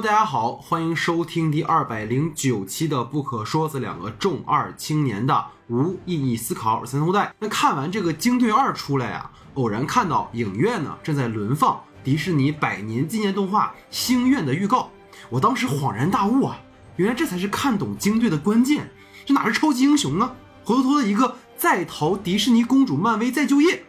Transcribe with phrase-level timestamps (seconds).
[0.00, 7.34] 大家好，欢迎收听第二百零九期的《不可说》这两个重二青年的无意义思考三头带。
[7.38, 14.90] 那看完这个《惊队二》出来啊，偶然看到影院呢正在轮放迪士尼百年纪念动画《星愿》的预告，
[15.30, 16.60] 我当时恍然大悟啊，
[16.96, 18.90] 原来这才是看懂惊队的关键。
[19.24, 23.82] 这哪是超级英雄啊，活脱脱的一个在逃迪士尼公主漫威再就业。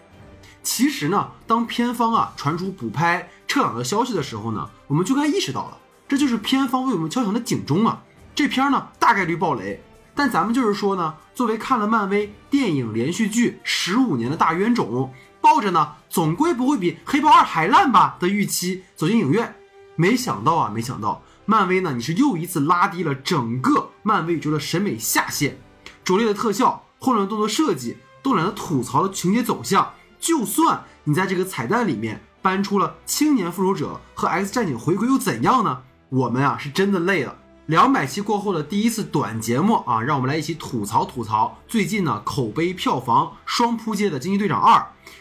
[0.64, 8.04] 其实呢，当片方啊传出补拍撤档的消息的时候呢，我们就该意识到了，这就是片方为我们敲响的警钟啊。
[8.34, 9.84] 这片呢大概率爆雷，
[10.16, 19.56] 但咱们就是说呢，作为看了漫威电影连续剧十五年的大冤种，抱着呢总归不会比黑豹二还烂吧的预期走进影院，
[19.96, 25.58] 没想到啊，没想到漫威呢你是又一次拉低了整个漫威宇宙的审美下限，
[26.04, 29.94] 拙劣的特效、混乱的动作设计、都懒得吐槽的情节走向。
[30.20, 35.82] 就算你在这个彩蛋里面搬出了青年复仇者和 X 战警回归又怎样呢？
[36.10, 37.36] 我们啊是真的累了。
[37.66, 44.80] 两百期过后的第一次短节目啊，让我们来一起吐槽吐槽最近呢口碑票房双扑街的《惊奇队长二》。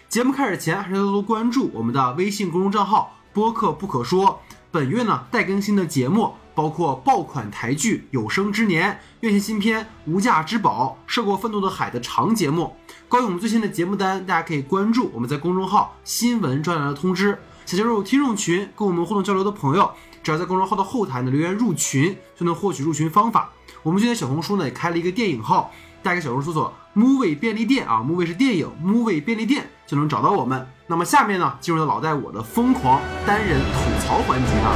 [0.09, 4.41] 节目开始前还是多多关注我们的微信公众账号“播客不可说”。
[4.71, 12.77] 本月呢待更新的节目包括爆款台剧《有生之年》、院线新片《无价之宝》、涉过愤怒的海的长节目。
[13.09, 17.37] 关于我们最新的节目单，大家可以关注我们在公众号新闻专栏的通知。
[17.65, 19.91] 想加入听众群跟我们互动交流的朋友，
[20.27, 23.53] 只要在公众号的后台呢留言入群，就能获取入群方法。
[23.85, 25.71] 我们今天小红书呢也开了一个电影号，
[26.03, 30.67] 大家小红书搜索 “movie 便利店”啊，movie 是电影，movie 便利店就能找到我们。
[30.89, 34.75] 那么下面呢，进入到老戴我的疯狂单人吐槽环节啊。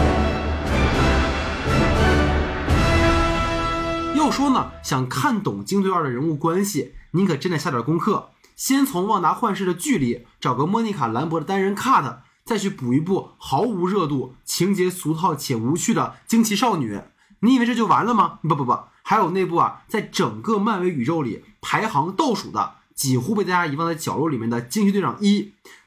[4.14, 6.94] 要说呢，想看懂京队二的人物关系。
[7.10, 12.18] 您可真得下点功课，先从《旺达幻视》的剧里找个莫妮卡·兰博的单人 cut，
[12.50, 16.96] 再去补一部毫无热度、情节俗套且无趣的《惊奇少女》。
[17.42, 18.40] 你以为这就完了吗？
[18.42, 25.42] 不不不，还有那部啊，在整个漫威宇宙里排行倒数的、几乎被大家遗忘在角落里面的《惊奇队长一》。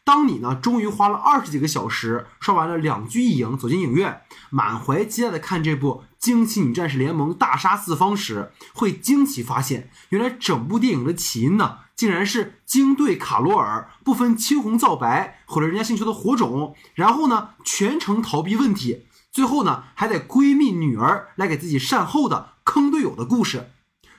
[0.06, 23.72] 当你呢，终于花了二十几个小时刷完了两剧一影，走进影院，满怀期待的看这部《惊奇女战士联盟大杀四方》时，会惊奇发现，原来整部电影的起因呢，竟然是鲸队卡罗尔不分青红皂白毁了人家星球的火种，然后呢，全程逃避问题，最后呢，还得闺蜜女儿来给自己善后的坑队友的故事。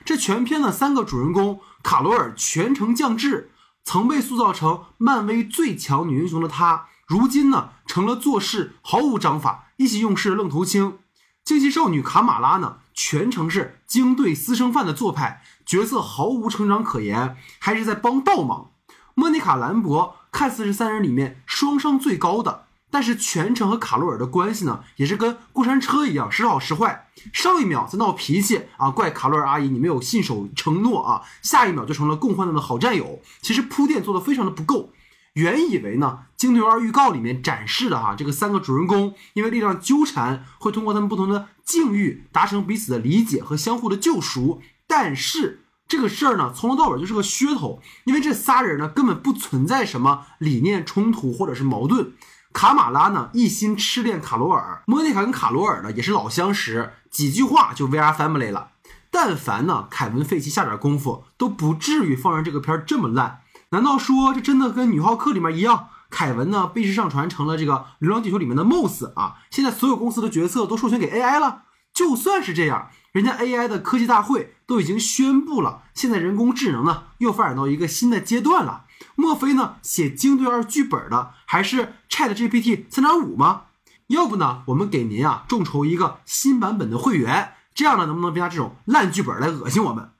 [0.03, 3.51] 这全片的三个主人公，卡罗尔全程降智。
[3.87, 10.97] 曾被塑造成漫威最强女英雄的她，如今呢成了做事毫无章法、意气用事愣头青。
[11.45, 18.71] 惊奇少女卡马拉呢，全程是京队私生饭的做派，角色毫无成长可言，还是在帮倒忙。
[19.13, 22.63] 莫妮卡兰博看似是三人里面双商最高的。
[22.89, 27.09] 但是全程和卡罗尔的关系呢，也是跟过山车一样，时好时坏。
[27.31, 33.19] 上一秒在闹脾气啊，怪卡罗尔阿姨你没有信守承诺啊，下一秒就成了共患难的好战友。
[33.41, 34.89] 其实铺垫做的非常的不够。
[35.35, 44.61] 原以为呢，《精灵二》预告里面展示的哈，这个三个主人公因为力量纠缠，会通过他们不同的境遇达成彼此的理解和相互的救赎。
[44.87, 52.13] 但是这个事儿呢，从头到尾就是个噱头，因为这仨人呢根本不存在什么理念冲突或者是矛盾。
[52.53, 58.69] 卡马拉呢一心痴恋卡罗尔，莫妮卡跟卡罗尔呢也是老相识，几句话就 VR family 了。
[59.11, 63.41] 但凡呢凯文费奇下点功夫，都不至于放上这个片儿这么烂。
[63.69, 69.37] 难道说这真的跟女浩克里面一样，凯文呢被上传成了这个流浪地球里面的 Moss 啊？
[69.49, 71.63] 现在所有公司的角色都授权给 AI 了。
[71.93, 78.83] 就算是这样，人家 AI 的科技大会都已经宣布了，现在人工智能呢又发展到一个新的阶段了。
[79.15, 79.75] 莫非呢？
[79.81, 83.63] 写《精队二》剧本的还是 Chat GPT 三点五吗？
[84.07, 84.63] 要不呢？
[84.67, 90.11] 我们给您啊众筹一个新版本的会员，这样呢能不能别拿这种烂剧本来恶心我们？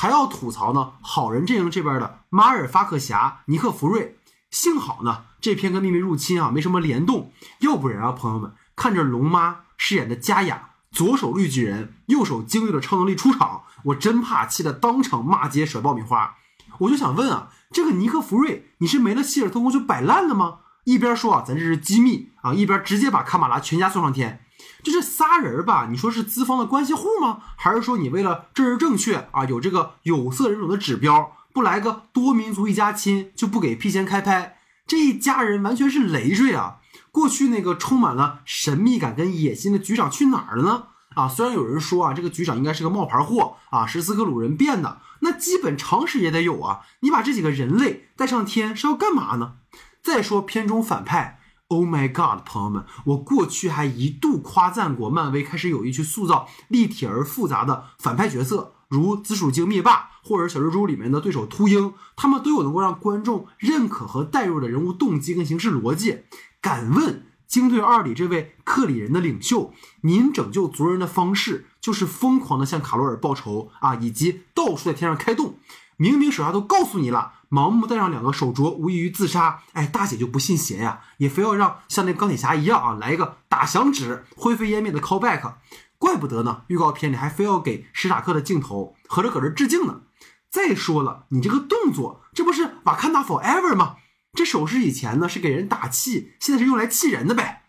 [0.00, 0.92] 还要吐槽呢？
[1.00, 4.16] 好人阵营这边的马尔法克侠尼克弗瑞，
[4.48, 16.36] 幸好呢这篇跟秘密入侵啊没什么联动，要不然啊朋友们看着龙妈饰演的佳雅，左手绿巨人，右手精锐的超能力出场，我真怕气得当场骂街甩爆米花。
[16.78, 17.48] 我就想问啊。
[17.72, 20.60] 这个尼克弗瑞，你是没了希尔特工就摆烂了吗？
[20.84, 24.44] 一边说啊，咱这是机密啊，一边直接把卡马拉全家送上天。
[24.82, 27.40] 就这仨人吧，你说是资方的关系户吗？
[27.56, 34.58] 还是说你为了政治正确啊，有这个有色人种的指标，不来个多民族一家亲就不给批钱开拍？
[34.86, 36.76] 这一家人完全是累赘啊！
[37.12, 40.84] 过去那个充满了神秘感跟野心的局长去哪儿了呢？
[41.14, 46.80] 啊，虽然有人说啊，这个局长应该是个冒牌货啊，是斯克鲁人变的，那基本常识也得有啊。
[47.00, 49.54] 你把这几个人类带上天是要干嘛呢？
[50.02, 51.37] 再说片中反派
[51.70, 66.20] Oh my god，朋友们，我过去还一度夸赞过漫威开始有意去塑造立体而复杂的反派角色，如紫薯精灭霸或者小蜘蛛里面的对手秃鹰，他们都有能够让观众认可和代入的人物动机跟行事逻辑。
[66.62, 67.14] 敢问
[67.46, 75.58] 《惊队二》里这位克里人的领袖，您拯救族人的方式就是疯狂的向卡罗尔报仇啊，以及到处在天上开洞？
[75.98, 77.34] 明明手下都告诉你了。
[77.50, 79.62] 盲目戴上两个手镯，无异于自杀。
[79.72, 85.54] 哎，大姐就不信邪呀，也非要让像那钢铁侠一样啊，来一个打响指、灰飞烟灭的 callback。
[85.98, 90.02] 怪不得呢，预告片里还非要给史塔克的镜头，合着搁这致敬呢。
[90.50, 93.96] 再说了，你这个动作，这不是瓦坎达 forever 吗？
[94.34, 97.64] 这手势以前呢是给人打气，现在是用来气人的呗。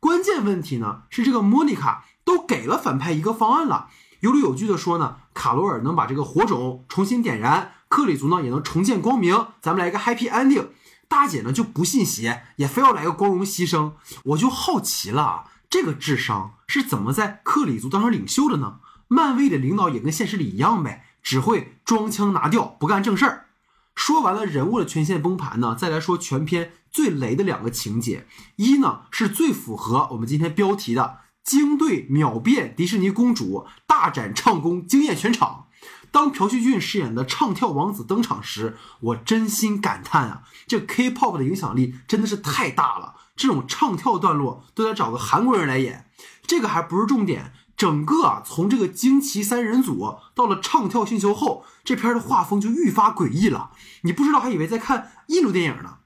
[0.00, 3.88] 关键问题呢是这个莫妮卡都给了反派一个方案了，
[4.20, 7.70] 有理有据的说呢，卡罗尔能把这个火种重新点燃。
[7.88, 10.66] 克里族呢也能重见光明，咱们来一个 happy ending。
[11.06, 13.92] 大姐呢就不信邪，也非要来个光荣牺牲。
[14.24, 18.80] 我就好奇了，这个智商是怎么在克里族当上领袖的呢？
[19.06, 23.46] 漫威的领导也跟现实里一样呗，只会装腔拿调，不干正事儿。
[23.94, 28.26] 说完了人物的全线崩盘呢，再来说全篇最雷的两个情节。
[28.56, 35.68] 一呢是最符合我们今天标题的京队秒变迪士尼公主，大展唱功，惊艳全场。
[36.10, 43.14] 当朴叙俊饰演的唱跳王子登场时，我真心感叹啊，这 K-pop 的影响力真的是太大了。
[43.34, 46.10] 这种唱跳段落都得找个韩国人来演。
[46.46, 53.70] 这个还不是重点，整个啊，从这个惊奇三人组到了唱跳星球后，这片的画风就愈发诡异了。
[54.02, 56.00] 你不知道还以为在看印度电影呢。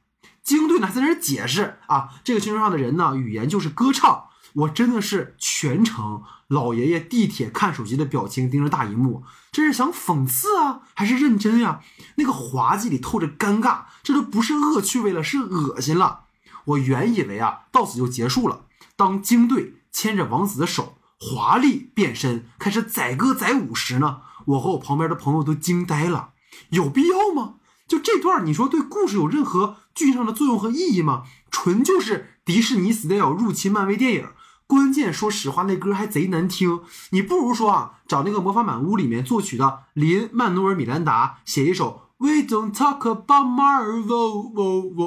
[0.44, 4.28] 京队呢在那解释啊，这个星球上的人呢，语言就是歌唱。
[4.54, 11.80] 我真的是全程老爷爷地铁看手机的表情盯着大荧幕，这是想讽刺啊，还是认真呀？
[12.16, 16.24] 那个滑稽里透着尴尬，这都不是恶趣味了，是恶心了。
[16.66, 18.66] 我原以为啊，到此就结束了。
[18.96, 26.30] 当京队牵着王子的手，华丽变身，开始载歌载舞时呢，我和我旁边的朋友都惊呆了。
[26.68, 27.54] 有必要吗？
[27.88, 31.24] 就这段，你说对故事有任何剧情上的作用和意义吗？
[31.50, 34.28] 纯就是迪士尼 style 入侵漫威电影。
[34.66, 36.80] 关键说实话，那歌还贼难听。
[37.10, 44.54] 你不如说啊，找那个《魔法满屋》里面作曲的林曼努尔·米兰达写一首《We Don't Talk About Marvel》。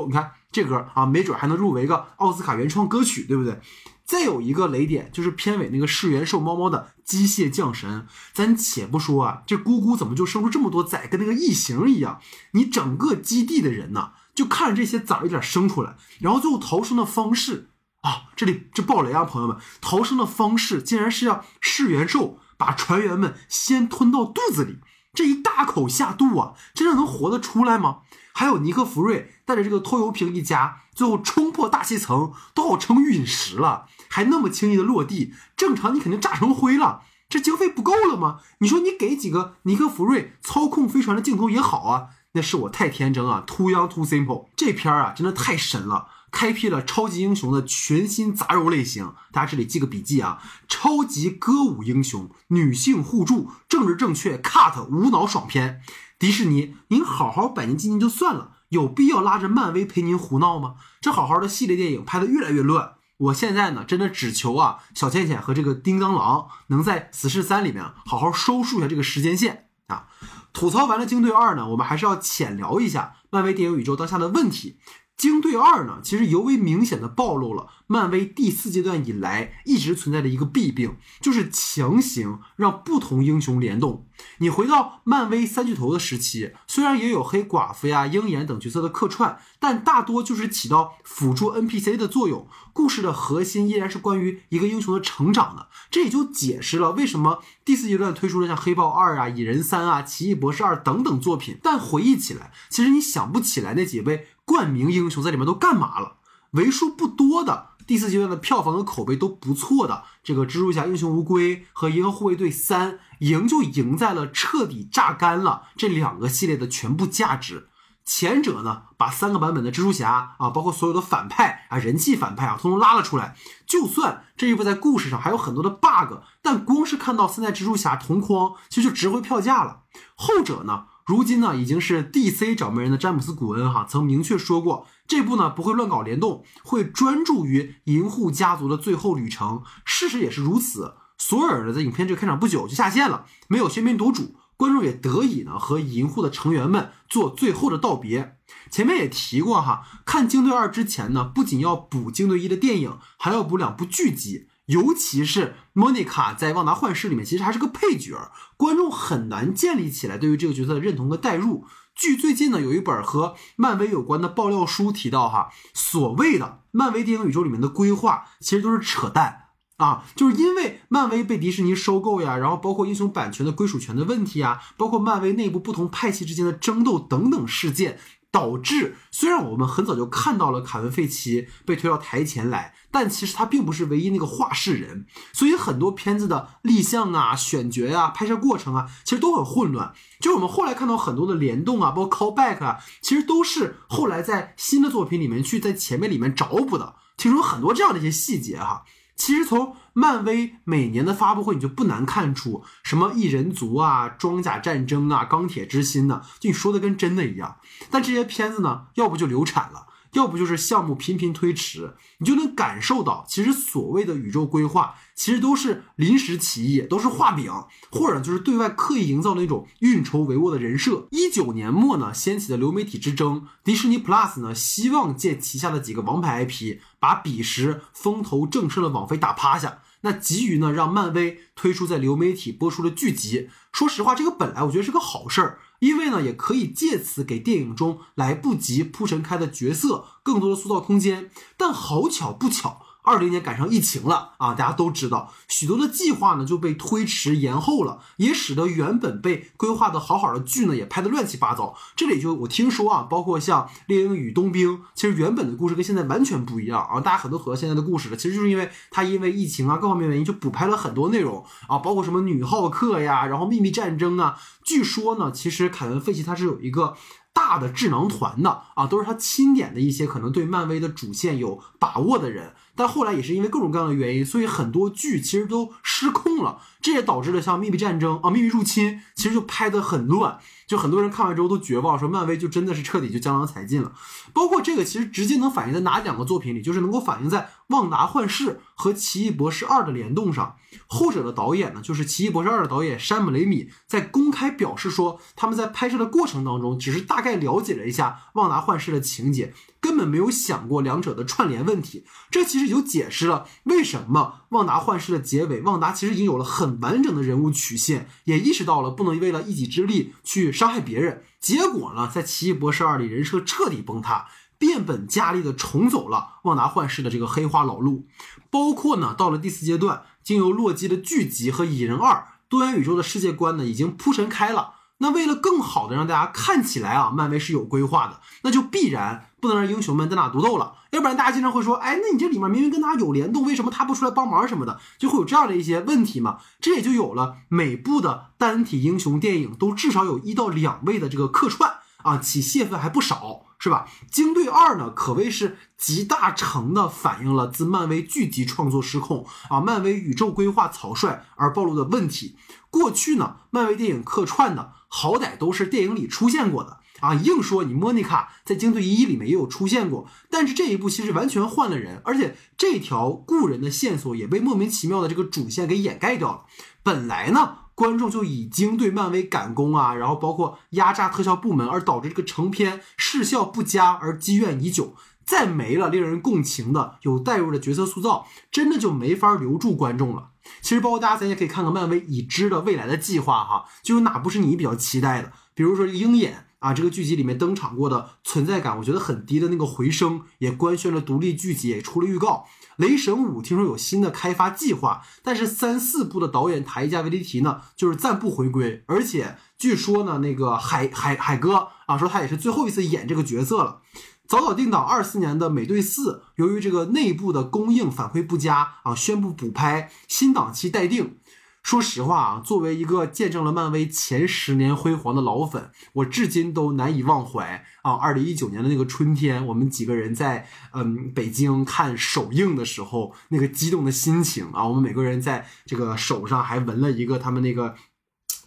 [0.07, 3.59] 你看这歌啊，没准还能入围个奥斯卡原创歌曲，对不对？
[4.03, 8.05] 再有一个雷点就是片尾那个噬元兽猫猫的机械降神。
[8.33, 12.19] 咱且不说啊，这姑姑怎么就生出这么多崽，跟那个异形一样？
[12.51, 17.69] 你整个基地的人呢，就看着这些崽一点生出来，然后最后逃生的方式。
[18.05, 19.57] 啊，这里这暴雷啊，朋友们！
[19.81, 24.77] 逃生的方式竟然是让噬元兽把船员们先吞到肚子里，
[25.11, 28.01] 这一大口下肚啊，真的能活得出来吗？
[28.31, 38.41] 还有尼克弗瑞带着这个拖油瓶一家，最后冲破大气层，都要成陨石了，还那么轻易的落地，正常你肯定炸成灰了，这经费不够了吗？
[38.59, 46.09] 你说你给几个尼克弗瑞操控飞船的镜头也好啊，那是我太天真啊，too young too simple，这片儿啊真的太神了。
[46.35, 50.43] 开辟了超级英雄的全新杂糅类型，大家这里记个笔记啊！
[50.67, 55.81] 超级歌舞英雄、女性互助、政治正确、cut 无脑爽片。
[56.19, 60.75] 迪士尼，您好好百年基金就算了，有必要拉着漫威陪您胡闹吗？
[60.99, 62.95] 这好好的系列电影拍得越来越乱。
[63.15, 70.07] 我现在呢，真的只求啊，小倩倩和这个叮当狼能在死侍三里面好好收束一下这个时间线啊！
[70.51, 74.79] 吐槽完了惊队二呢，我们还是要浅聊一下漫威电影宇宙当下的问题。
[75.17, 84.05] 惊队二呢，其实尤为明显的暴露了漫威第四阶段以来一直存在的一个弊病，就是强行让不同英雄联动。
[84.39, 92.47] 你回到漫威三巨头的时期，虽然也有黑寡妇呀、鹰眼等角色的客串，但大多就是起到辅助 NPC 的作用。
[92.73, 101.57] 故事的核心依然是关于一个英雄的成长的，这也就解释了为什么第四阶段推出了像黑豹二啊、蚁人三啊、奇异博士二等等作品。
[101.63, 104.27] 但回忆起来，其实你想不起来那几位。
[104.45, 106.17] 冠名英雄在里面都干嘛了？
[106.51, 117.67] 为数不多的第四阶段的票房和口碑都不错的这个蜘蛛侠、英雄无归和银河护卫队三，赢就赢在了彻底榨干了这两个系列的全部价值。
[118.05, 123.35] 前者呢，把三个版本的蜘蛛侠啊，包括所有的反派啊、人气反派啊，通通拉了出来。
[123.65, 129.81] 就算这一部在故事上还有很多的 bug，但光是看到三代蜘蛛侠同框，其实就值回票价了。
[130.15, 130.85] 后者呢？
[131.05, 139.61] 如今呢，已经是 DC 掌门人的詹姆斯·古恩哈曾明确说过，这部呢不会乱搞联动，会专注于银护家族的最后旅程。
[139.85, 140.95] 事实也是如此。
[141.19, 144.35] 索尔呢在影片这个开场不久就下线了，没有喧宾夺主。
[144.57, 148.37] 观众也得以呢和银护的成员们做最后的道别。
[148.71, 154.47] 前面也提过哈，看《惊队二》之前呢，不仅要补《惊队一》的电影，还要补两部剧集。
[154.65, 161.65] 尤其是莫妮卡在《旺达幻视》里面，其实还是个配角，观众很难建立起来对于这个角色的认同和代入。
[161.95, 169.43] 据最近呢有一本和漫威有关的爆料书提到，哈，所谓的漫威电影宇宙里面的规划，其实都是扯淡
[169.77, 170.03] 啊！
[170.15, 177.99] 就是因为漫威被迪士尼收购呀，然后包括英雄版权的归属权的问题啊，包括漫威内部不同派系之间的争斗等等事件。
[178.35, 189.93] 导致虽然我们很早就看到了凯文·费奇被推到台前来，但其实他并不是唯一那个话事人，所以很多片子的立项啊、选角啊、拍摄过程啊，其实都很混乱。
[190.19, 196.95] 就是我们后来看到很多的联动啊，包括 callback 啊，其实都是后来在新的作品里面去在前面里面找补的。
[197.15, 198.83] 听说很多这样的一些细节哈。
[199.15, 207.57] 其实从漫威每年的发布会，你就不难看出什么异人族啊、装甲战争啊、钢铁之心呢，就你说的跟真的一样。
[207.89, 209.87] 但这些片子呢，要不就流产了。
[210.15, 217.51] 要不就是项目频频推迟，你就能感受到，其实所谓的宇宙规划，其实都是临时起意，都是画饼，
[217.91, 221.07] 或者就是对外刻意营造那种运筹帷幄的人设。
[221.11, 229.79] 一九年末呢，掀起的流媒体之争，迪士尼 Plus 呢，希望借旗下的几个王牌 IP，把彼时风头正盛的网飞打趴下。
[230.01, 233.49] 那急于呢，让漫威推出在流媒体播出的剧集。
[233.71, 235.59] 说实话，这个本来我觉得是个好事儿。
[235.85, 241.29] 因为呢，也可以借此给电影中来不及铺陈开的角色更多的塑造空间。
[241.55, 242.84] 但好巧不巧。
[243.05, 251.75] 二零年赶上疫情了啊，大家都知道，许多的计划呢就被推迟延后了，也使得原本被规划的好好的剧呢也拍得乱七八糟。
[251.95, 264.37] 这里就我听说啊，包括像《猎鹰与冬兵》，其实原本的故事跟现在完全不一样啊，大家很多回到现在的故事了，其实就是因为他因为疫情啊各方面原因就补拍了很多内容啊，包括什么女浩克呀，然后秘密战争啊。
[264.63, 266.95] 据说呢，其实凯文·费奇他是有一个。
[267.35, 280.37] 大的智囊团的啊，都是他钦点的一些可能对漫威的主线有把握的人，但后来也是因为各种各样的原因，所以很多剧其实都失控了，这也导致了像《秘密战争》啊，《秘密入侵》其实就拍得很乱，
[280.67, 283.91] 就很多人看完之后都绝望，说漫威就真的是彻底就江郎才尽了。
[284.33, 287.39] 包括这个其实直接能反映在哪两个作品里，就是能够反映在
[287.69, 290.57] 《旺达幻视》和《奇异博士二》的联动上。
[290.85, 302.05] 后者的导演呢，就是《奇异博士二》的导演山姆雷米，在公开表示说，他们在拍摄的过程当中，只是大概了解了一下《旺达幻视》的情节，根本没有想过两者的串联问题。
[302.29, 311.23] 这其实就解释了为什么《旺达幻视》的结尾，旺达其实已经有了很完整的人物曲线，也意识到了不能为了一己之力去伤害别人。
[311.39, 314.27] 结果呢，在《奇异博士二》里，人设彻底崩塌。
[314.57, 318.07] 变本加厉的重走了旺达幻视的这个黑化老路，
[318.49, 324.75] 包括呢，到了第四阶段，经由洛基的剧集和蚁人二多元宇宙的世界观呢，已经铺陈开了。
[324.99, 336.39] 那为了更好的让大家看起来啊，漫威是有规划的，那就必然不能让英雄们单打独斗了，要不然大家经常会说，哎，那你这里面明明跟他有联动，为什么他不出来帮忙什么的，就会有这样的一些问题嘛？
[336.59, 341.73] 这也就有了每部的单体英雄电影都至少有一到两位的这个客串
[342.03, 343.41] 啊，起戏份还不少。
[343.57, 343.87] 是吧？
[344.11, 352.35] 惊队二呢，可谓是集大成的反映了自漫威剧集创作失控啊，漫威宇宙规划草率而暴露的问题。
[352.69, 366.45] 过去呢，漫威电影客串的好歹都是电影里出现过的啊，硬说你莫妮卡在惊队一里面也有出现过，但是这一部其实完全换了人，而且这条故人的线索也被莫名其妙的这个主线给掩盖掉了。
[366.83, 367.57] 本来呢。
[367.75, 374.95] 观众就已经对漫威赶工啊，然后包括压榨特效部门，而导致这个成片视效不佳而积怨已久。
[375.25, 380.29] 再没了令人共情的有代入的角色塑造，真的就没法留住观众了。
[380.61, 385.33] 其实包括大家咱也可以看看漫威已知的未来的计划哈，就有哪部是你比较期待的？
[385.53, 392.45] 比如说鹰眼啊，这个剧集里面登场过的存在感我觉得很低的那个回声，也官宣了独立剧集，也出了预告。
[392.77, 403.81] 雷神五听说有新的开发计划，但是三四部的导演塔伊加维迪提呢，就是暂不回归，而且据说呢，那个海海海哥啊，说他也是最后一次演这个角色了，
[404.27, 411.17] 早早定档二四年的美队四，由于这个内部的供应反馈不佳啊，宣布补拍，新档期待定。
[411.65, 417.93] 说实话啊，作为一个见证了漫威前十年辉煌的老粉，我至今都难以忘怀啊！
[417.93, 427.73] 二零一九年的那个春天，我们几个人在嗯北京看首映的时候，那个激动的心情啊，我们每个人在这个手上还纹了一个他们那个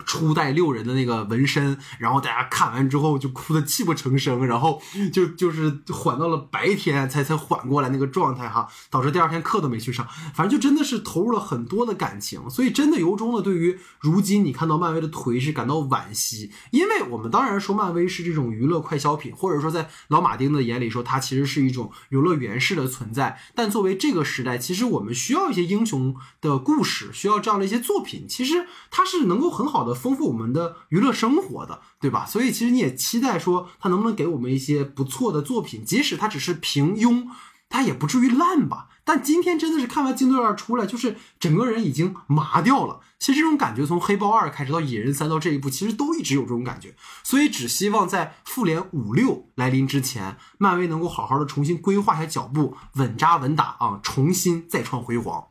[0.06, 4.80] 初代六人的那个纹身，然后大家看完之后就哭得泣不成声，然后
[5.12, 29.87] 就就是缓到了白天才才缓过来那个状态哈，导致第二天课都没去上，反正就真的是投入了很多的感情，所以真的由衷的对于如今你看到漫威的颓势感到惋惜，因为我们当然说漫威是这种娱乐快消品，或者说在老马丁的眼里说它其实是一种游乐园式的存在，但作为这个时代，其实我们需要一些英雄的故事，需要这样的一些作品，其实它是能够很好的。
[29.94, 32.24] 丰富我们的娱乐生活的，对吧？
[32.26, 37.26] 所以其实你也期待说他能不能给我们一些不错的作品，即使他只是平庸，
[37.68, 38.88] 他也不至于烂吧。
[39.04, 43.00] 但今天真的是看完《金队二》出来，就是整个人已经麻掉了。
[43.18, 46.94] 其实这种感觉从《黑豹二》开始到《蚁人三》到这一步，其实都一直有这种感觉。
[47.24, 55.46] 所以只希望在复联五六来临之前，漫威能够好好的重新规划一下脚步，稳扎稳打啊，重新再创辉煌。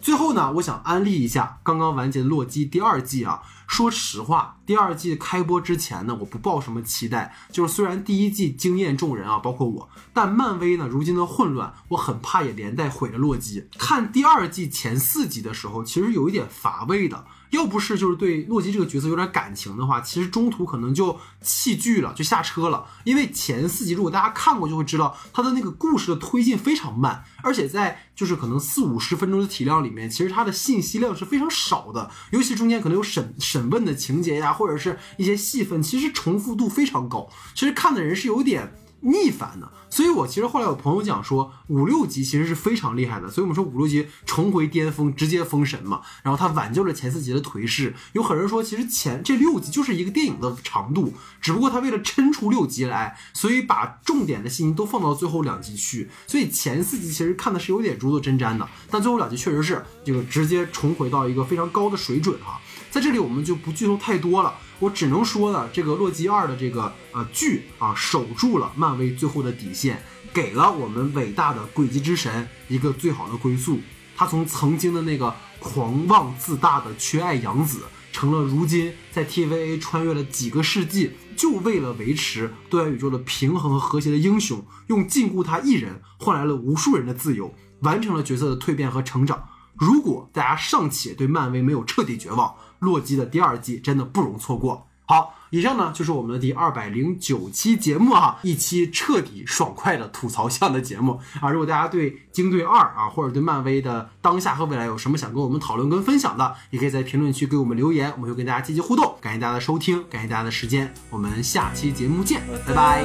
[0.00, 3.42] 最后呢，我想安利一下刚刚完结的《洛基》第二季啊。
[3.68, 7.32] 说实话，第二季开播之前呢，我不抱什么期待。
[7.52, 13.68] 就是虽然第一季惊艳众人啊，包括我，但漫威呢，如今的混乱，我很怕也连带毁了洛基。
[13.78, 17.24] 看第二季前四集的时候，其实有一点乏味的。
[17.50, 22.86] 要不是就是对洛基这个角色有点感情的话，其实中途可能就弃剧了，就下车了。
[23.04, 32.10] 因为前四集如果大家看过就会知道，他的那个故事的推进非常慢，而且在就是可能四五十分钟的体量里面，其实它的信息量是非常少的。
[32.30, 37.28] 尤其中间可能有审审问的情节呀，或者是一些戏份，其实重复度非常高。
[37.54, 38.72] 其实看的人是有点。
[39.00, 46.02] 逆反的，所以我其实后来有朋友讲说五六集其实是非常厉害的，所以我们说五六集重回巅峰，直接封神嘛。
[46.22, 47.94] 然后他挽救了前四集的颓势。
[48.12, 56.10] 有很多人说，其实前这六集就是一个电影的长度，只不过他为了抻出六集来，所以把重点的信息都放到最后两集去。
[56.26, 62.60] 所以前四集其实看的是有点如坐针毡的，但最后两集确实是这个直接重回到一个非常高的水准哈。
[62.90, 64.54] 在这里我们就不剧透太多了。
[64.80, 70.02] 我只能说呢，这个洛基二的这个呃剧啊，守住了漫威最后的底，现
[70.34, 73.78] 给了我们伟大的诡计之神一个最好的归宿。
[74.16, 77.82] 他从曾经的那个狂妄自大的缺爱养子，
[78.12, 89.48] 成了如今在 TVA 穿越了几个世纪，就为了维持多元宇宙的平衡和和谐的英雄，用禁锢他一人换来了无数人的自由，完成了角色的蜕变和成长。
[89.76, 94.87] 如果大家尚且对漫威没有彻底绝望，洛基的第二季真的不容错过。
[95.08, 101.50] 好，以上呢就是我们的第二百零九期节目哈，一期彻底爽快的吐槽向的节目啊。
[101.50, 109.16] 如果大家对惊队二啊，或者对漫威的当下和未来有什么想跟我们讨论跟分享的，也可以在评论区给我们留言，我们会跟大家积极互动。
[109.22, 113.02] 感谢大家的收听，感谢大家的时间，我们下期节目见，拜拜。